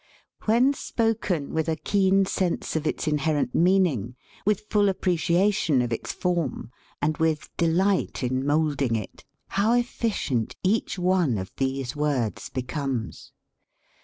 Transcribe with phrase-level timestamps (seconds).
[0.45, 4.15] When spoken with a keen sense of its inherent meaning,
[4.47, 6.71] with full appreciation of its form,
[7.03, 13.31] and with delight in moulding it, how efficient each one of these words be comes.